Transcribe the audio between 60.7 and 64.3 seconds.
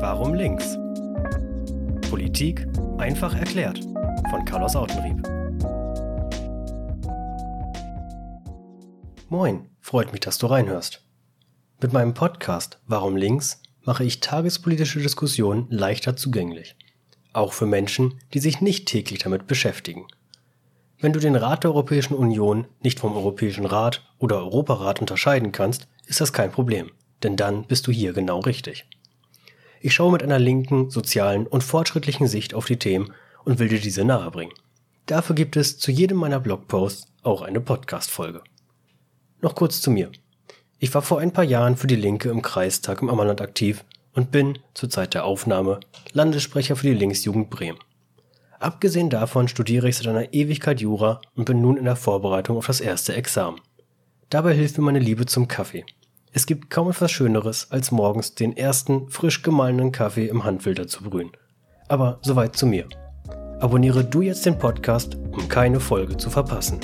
zu brühen. Aber soweit zu mir. Abonniere du